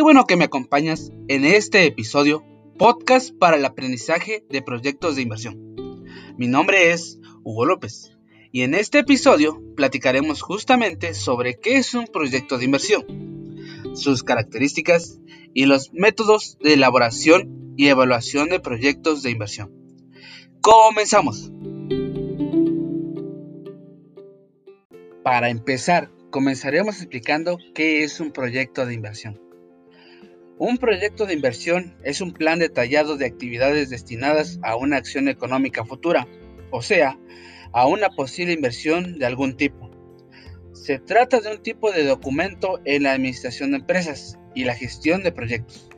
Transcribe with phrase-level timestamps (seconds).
[0.00, 2.42] Qué bueno que me acompañas en este episodio,
[2.78, 6.06] podcast para el aprendizaje de proyectos de inversión.
[6.38, 8.16] Mi nombre es Hugo López
[8.50, 13.04] y en este episodio platicaremos justamente sobre qué es un proyecto de inversión,
[13.92, 15.20] sus características
[15.52, 19.70] y los métodos de elaboración y evaluación de proyectos de inversión.
[20.62, 21.52] Comenzamos.
[25.22, 29.49] Para empezar, comenzaremos explicando qué es un proyecto de inversión.
[30.60, 35.86] Un proyecto de inversión es un plan detallado de actividades destinadas a una acción económica
[35.86, 36.28] futura,
[36.70, 37.18] o sea,
[37.72, 39.90] a una posible inversión de algún tipo.
[40.74, 45.22] Se trata de un tipo de documento en la administración de empresas y la gestión
[45.22, 45.88] de proyectos,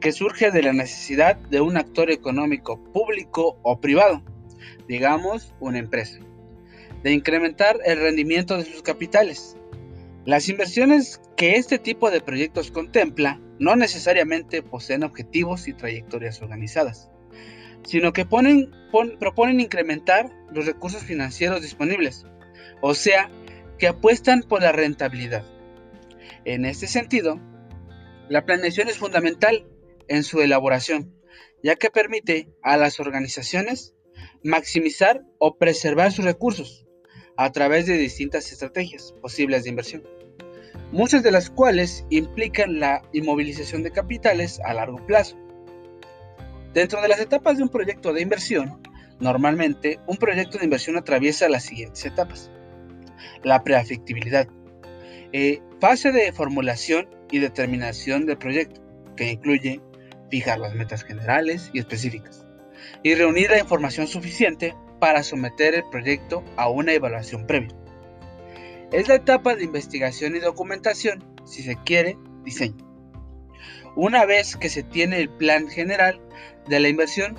[0.00, 4.22] que surge de la necesidad de un actor económico público o privado,
[4.88, 6.20] digamos una empresa,
[7.02, 9.58] de incrementar el rendimiento de sus capitales.
[10.24, 17.10] Las inversiones que este tipo de proyectos contempla no necesariamente poseen objetivos y trayectorias organizadas,
[17.84, 22.26] sino que proponen incrementar los recursos financieros disponibles,
[22.80, 23.30] o sea,
[23.78, 25.44] que apuestan por la rentabilidad.
[26.46, 27.38] En este sentido,
[28.30, 29.66] la planeación es fundamental
[30.08, 31.14] en su elaboración,
[31.62, 33.94] ya que permite a las organizaciones
[34.42, 36.86] maximizar o preservar sus recursos
[37.36, 40.19] a través de distintas estrategias posibles de inversión
[40.92, 45.36] muchas de las cuales implican la inmovilización de capitales a largo plazo.
[46.74, 48.80] Dentro de las etapas de un proyecto de inversión,
[49.18, 52.50] normalmente un proyecto de inversión atraviesa las siguientes etapas.
[53.42, 54.48] La preafectibilidad,
[55.32, 58.80] eh, fase de formulación y determinación del proyecto,
[59.16, 59.80] que incluye
[60.30, 62.46] fijar las metas generales y específicas,
[63.02, 67.79] y reunir la información suficiente para someter el proyecto a una evaluación previa.
[68.92, 72.84] Es la etapa de investigación y documentación, si se quiere, diseño.
[73.94, 76.20] Una vez que se tiene el plan general
[76.66, 77.36] de la inversión,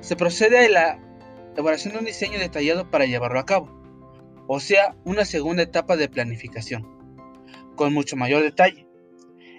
[0.00, 0.98] se procede a la
[1.54, 3.78] elaboración de un diseño detallado para llevarlo a cabo,
[4.48, 6.86] o sea, una segunda etapa de planificación,
[7.76, 8.88] con mucho mayor detalle,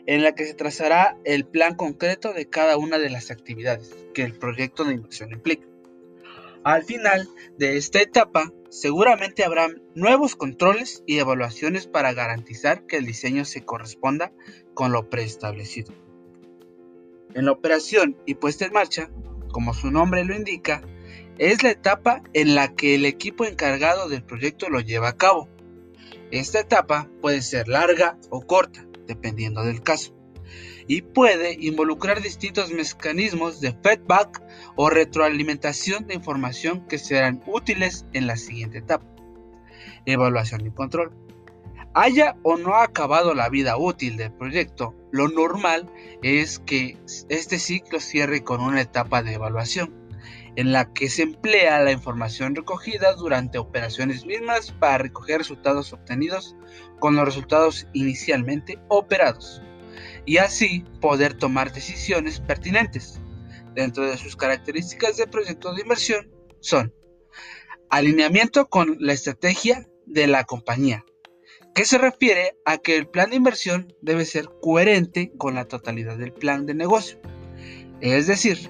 [0.07, 4.23] en la que se trazará el plan concreto de cada una de las actividades que
[4.23, 5.67] el proyecto de inversión implica.
[6.63, 13.05] Al final de esta etapa, seguramente habrá nuevos controles y evaluaciones para garantizar que el
[13.05, 14.31] diseño se corresponda
[14.73, 15.93] con lo preestablecido.
[17.33, 19.09] En la operación y puesta en marcha,
[19.51, 20.81] como su nombre lo indica,
[21.37, 25.47] es la etapa en la que el equipo encargado del proyecto lo lleva a cabo.
[26.31, 30.18] Esta etapa puede ser larga o corta, dependiendo del caso
[30.89, 34.41] y puede involucrar distintos mecanismos de feedback
[34.75, 39.05] o retroalimentación de información que serán útiles en la siguiente etapa.
[40.07, 41.11] Evaluación y control.
[41.93, 45.87] Haya o no acabado la vida útil del proyecto, lo normal
[46.23, 46.97] es que
[47.29, 49.93] este ciclo cierre con una etapa de evaluación,
[50.55, 56.55] en la que se emplea la información recogida durante operaciones mismas para recoger resultados obtenidos
[56.97, 59.61] con los resultados inicialmente operados
[60.29, 63.19] y así poder tomar decisiones pertinentes.
[63.73, 66.29] Dentro de sus características de proyecto de inversión
[66.59, 66.93] son
[67.89, 71.03] alineamiento con la estrategia de la compañía,
[71.73, 76.15] que se refiere a que el plan de inversión debe ser coherente con la totalidad
[76.19, 77.19] del plan de negocio.
[77.99, 78.69] Es decir,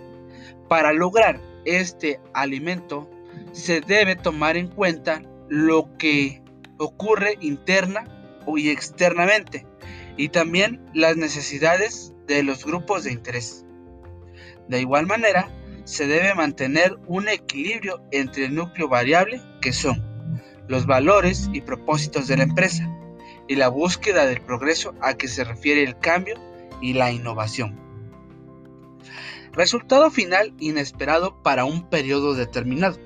[0.70, 3.10] para lograr este alimento
[3.52, 6.42] se debe tomar en cuenta lo que
[6.78, 8.06] ocurre interna
[8.56, 9.68] y externamente,
[10.20, 13.66] y también las necesidades de los grupos de interés.
[14.68, 15.50] De igual manera,
[15.86, 20.04] se debe mantener un equilibrio entre el núcleo variable, que son
[20.68, 22.94] los valores y propósitos de la empresa,
[23.48, 26.36] y la búsqueda del progreso a que se refiere el cambio
[26.82, 27.80] y la innovación.
[29.54, 32.98] Resultado final inesperado para un periodo determinado.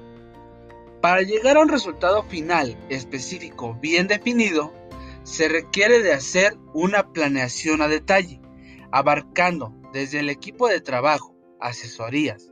[1.00, 4.74] Para llegar a un resultado final específico bien definido,
[5.24, 8.42] se requiere de hacer una planeación a detalle,
[8.92, 12.52] abarcando desde el equipo de trabajo, asesorías,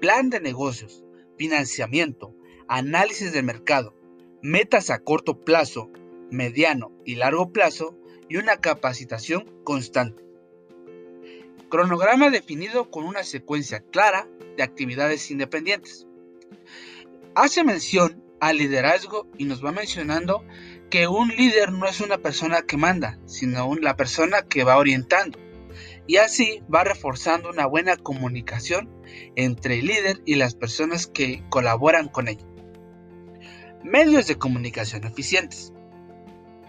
[0.00, 1.04] plan de negocios,
[1.36, 2.34] financiamiento,
[2.68, 3.94] análisis de mercado,
[4.42, 5.90] metas a corto plazo,
[6.30, 7.96] mediano y largo plazo
[8.28, 10.24] y una capacitación constante.
[11.68, 16.06] Cronograma definido con una secuencia clara de actividades independientes.
[17.34, 20.44] Hace mención al liderazgo y nos va mencionando
[20.90, 25.38] que un líder no es una persona que manda, sino la persona que va orientando.
[26.06, 28.90] Y así va reforzando una buena comunicación
[29.36, 32.38] entre el líder y las personas que colaboran con él.
[33.84, 35.72] Medios de comunicación eficientes.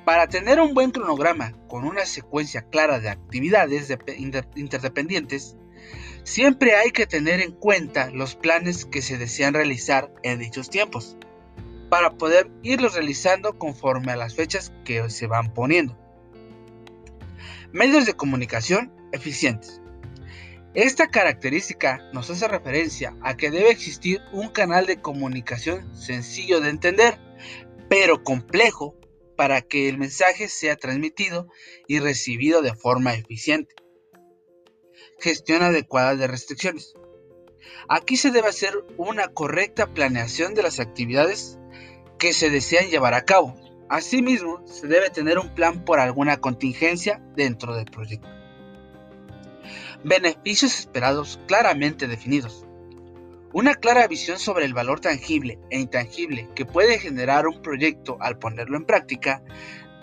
[0.06, 3.96] Para tener un buen cronograma con una secuencia clara de actividades
[4.56, 5.58] interdependientes,
[6.24, 11.18] siempre hay que tener en cuenta los planes que se desean realizar en dichos tiempos,
[11.92, 16.00] para poder irlos realizando conforme a las fechas que se van poniendo.
[17.74, 19.82] Medios de comunicación eficientes.
[20.74, 26.70] Esta característica nos hace referencia a que debe existir un canal de comunicación sencillo de
[26.70, 27.20] entender,
[27.90, 28.96] pero complejo
[29.36, 31.50] para que el mensaje sea transmitido
[31.90, 33.76] y recibido de forma eficiente.
[35.20, 36.94] Gestión adecuada de restricciones.
[37.90, 41.58] Aquí se debe hacer una correcta planeación de las actividades
[42.22, 43.56] que se desean llevar a cabo.
[43.90, 48.30] Asimismo, se debe tener un plan por alguna contingencia dentro del proyecto.
[50.04, 52.68] Beneficios esperados claramente definidos.
[53.54, 58.38] Una clara visión sobre el valor tangible e intangible que puede generar un proyecto al
[58.38, 59.42] ponerlo en práctica.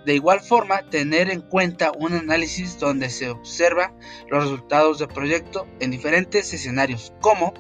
[0.05, 3.95] De igual forma, tener en cuenta un análisis donde se observa
[4.29, 7.55] los resultados del proyecto en diferentes escenarios, como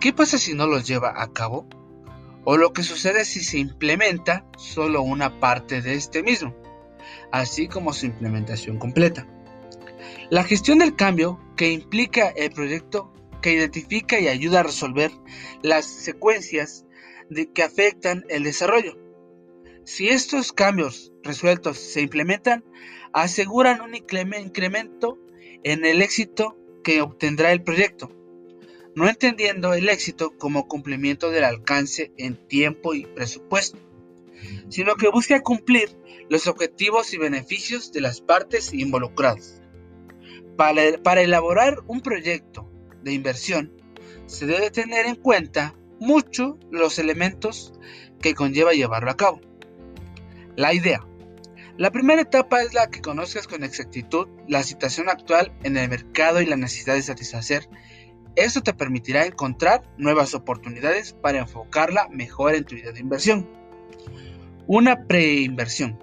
[0.00, 1.66] ¿qué pasa si no los lleva a cabo?
[2.44, 6.54] O lo que sucede si se implementa solo una parte de este mismo,
[7.30, 9.26] así como su implementación completa.
[10.30, 13.12] La gestión del cambio que implica el proyecto
[13.42, 15.10] que identifica y ayuda a resolver
[15.62, 16.86] las secuencias
[17.54, 18.98] que afectan el desarrollo.
[19.84, 22.64] Si estos cambios resueltos se implementan,
[23.12, 25.18] aseguran un incremento
[25.64, 28.10] en el éxito que obtendrá el proyecto,
[28.94, 33.78] no entendiendo el éxito como cumplimiento del alcance en tiempo y presupuesto,
[34.68, 35.96] sino que busca cumplir
[36.28, 39.60] los objetivos y beneficios de las partes involucradas.
[40.56, 42.70] Para, elaborar un proyecto
[43.02, 43.72] de inversión,
[44.26, 47.72] se debe tener en cuenta mucho los elementos
[48.20, 49.40] que conlleva llevarlo a cabo.
[50.56, 51.06] La idea.
[51.78, 56.40] La primera etapa es la que conozcas con exactitud la situación actual en el mercado
[56.40, 57.68] y la necesidad de satisfacer.
[58.34, 63.46] Esto te permitirá encontrar nuevas oportunidades para enfocarla mejor en tu idea de inversión.
[64.66, 65.98] Una preinversión.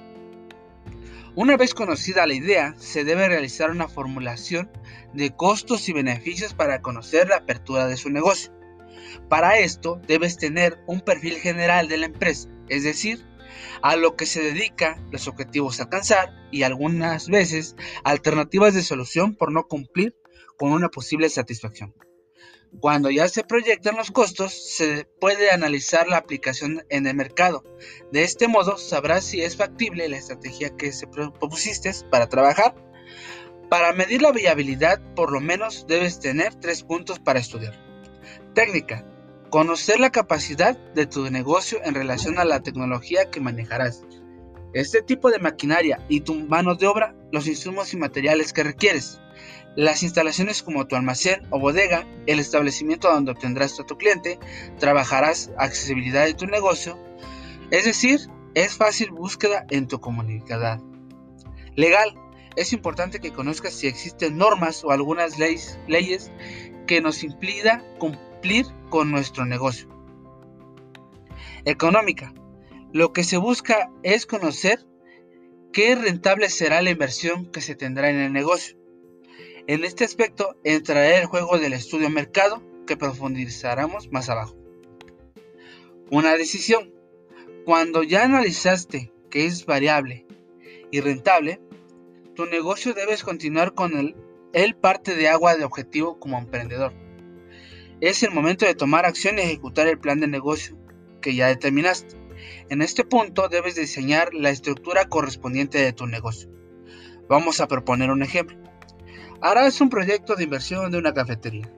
[1.36, 4.70] Una vez conocida la idea, se debe realizar una formulación
[5.14, 8.52] de costos y beneficios para conocer la apertura de su negocio.
[9.28, 13.26] Para esto debes tener un perfil general de la empresa, es decir,
[13.82, 19.36] a lo que se dedica, los objetivos a alcanzar y algunas veces alternativas de solución
[19.36, 20.16] por no cumplir
[20.58, 21.96] con una posible satisfacción.
[22.80, 27.64] Cuando ya se proyectan los costos, se puede analizar la aplicación en el mercado.
[28.12, 32.76] De este modo, sabrás si es factible la estrategia que se propusiste para trabajar.
[33.70, 37.74] Para medir la viabilidad, por lo menos debes tener tres puntos para estudiar.
[38.54, 39.06] Técnica.
[39.50, 44.06] Conocer la capacidad de tu negocio en relación a la tecnología que manejarás.
[44.74, 49.20] Este tipo de maquinaria y tu manos de obra, los insumos y materiales que requieres
[49.76, 54.40] las instalaciones como tu almacén o bodega, el establecimiento donde obtendrás a tu cliente,
[54.80, 56.98] trabajarás accesibilidad de tu negocio,
[57.72, 58.20] es decir,
[58.56, 60.82] es fácil búsqueda en tu comunidad.
[61.76, 62.14] Legal,
[62.56, 66.32] es importante que conozcas si existen normas o algunas leyes, leyes
[66.88, 69.88] que nos impida cumplir con nuestro negocio.
[71.66, 72.34] Económica,
[72.92, 74.86] lo que se busca es conocer
[75.72, 78.79] qué rentable será la inversión que se tendrá en el negocio
[79.70, 84.58] en este aspecto entrará el juego del estudio mercado que profundizaremos más abajo.
[86.10, 86.92] Una decisión.
[87.66, 90.26] Cuando ya analizaste que es variable
[90.90, 91.62] y rentable,
[92.34, 94.16] tu negocio debes continuar con el,
[94.54, 96.92] el parte de agua de objetivo como emprendedor.
[98.02, 100.80] Es el momento de tomar acción y ejecutar el plan de negocio
[101.22, 102.18] que ya determinaste.
[102.70, 106.50] En este punto debes diseñar la estructura correspondiente de tu negocio.
[107.28, 108.69] Vamos a proponer un ejemplo.
[109.42, 111.70] Harás un proyecto de inversión de una cafetería.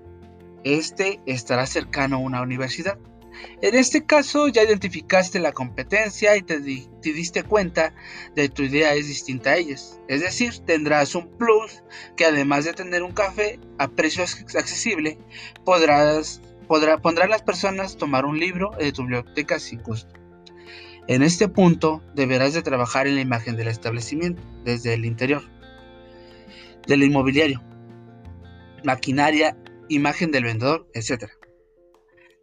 [0.63, 2.97] Este estará cercano a una universidad.
[3.61, 7.93] En este caso ya identificaste la competencia y te, diste cuenta
[8.35, 9.99] de tu idea es distinta a ellas.
[10.07, 11.83] Es decir, tendrás un plus
[12.17, 15.19] que además de tener un café a precio accesible,
[15.63, 20.13] podrás, podrá, pondrán las personas tomar un libro de tu biblioteca sin costo.
[21.07, 25.43] En este punto deberás de trabajar en la imagen del establecimiento desde el interior
[26.87, 27.61] del inmobiliario,
[28.83, 29.57] maquinaria,
[29.89, 31.29] imagen del vendedor, etc.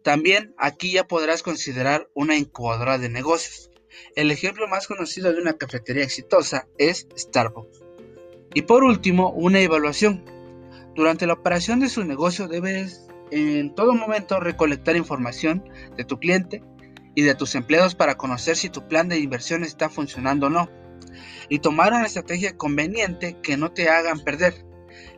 [0.03, 3.69] También aquí ya podrás considerar una incubadora de negocios.
[4.15, 7.81] El ejemplo más conocido de una cafetería exitosa es Starbucks.
[8.53, 10.23] Y por último, una evaluación.
[10.95, 15.63] Durante la operación de su negocio debes en todo momento recolectar información
[15.95, 16.63] de tu cliente
[17.15, 20.69] y de tus empleados para conocer si tu plan de inversión está funcionando o no.
[21.49, 24.65] Y tomar una estrategia conveniente que no te hagan perder.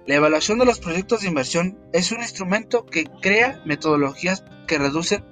[0.08, 5.24] La evaluación de los proyectos de inversión es un instrumento que crea metodologías que reducen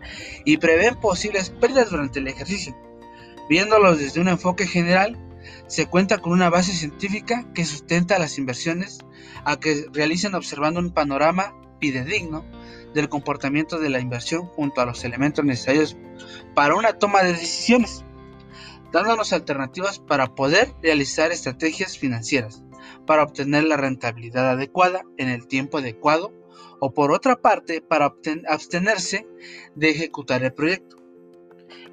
[0.46, 2.76] y prevén posibles pérdidas durante el ejercicio.
[3.50, 5.18] Viéndolos desde un enfoque general,
[5.68, 9.00] se cuenta con una base científica que sustenta las inversiones
[9.46, 12.46] a que realicen observando un panorama fidedigno
[12.94, 15.98] del comportamiento de la inversión junto a los elementos necesarios
[16.54, 18.04] para una toma de decisiones,
[18.92, 22.64] dándonos alternativas para poder realizar estrategias financieras
[23.06, 26.34] para obtener la rentabilidad adecuada en el tiempo adecuado
[26.80, 28.14] o por otra parte para
[28.48, 29.28] abstenerse
[29.76, 30.98] de ejecutar el proyecto.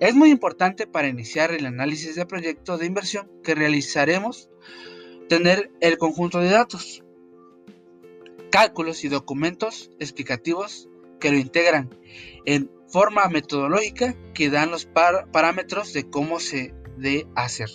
[0.01, 4.51] Es muy importante para iniciar el análisis de proyecto de inversión que realizaremos
[5.29, 7.03] tener el conjunto de datos,
[8.51, 10.89] cálculos y documentos explicativos
[11.19, 11.99] que lo integran
[12.45, 17.69] en forma metodológica que dan los parámetros de cómo se debe hacer.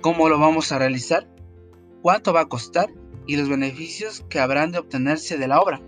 [0.00, 1.28] ¿Cómo lo vamos a realizar?
[2.02, 2.88] ¿Cuánto va a costar?
[3.26, 5.80] Y los beneficios que habrán de obtenerse de la obra,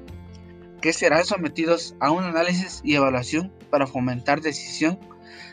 [0.81, 4.99] que serán sometidos a un análisis y evaluación para fomentar decisión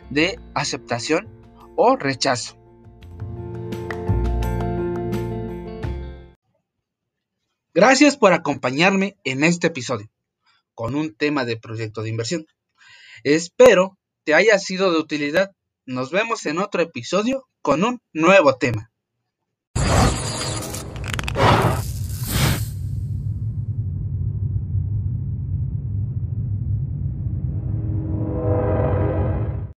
[0.09, 1.27] de aceptación
[1.75, 2.57] o rechazo.
[7.73, 10.09] Gracias por acompañarme en este episodio
[10.79, 12.45] con un tema de proyecto de inversión.
[13.23, 15.51] Espero te haya sido de utilidad.
[15.89, 18.91] Nos vemos en otro episodio con un nuevo tema.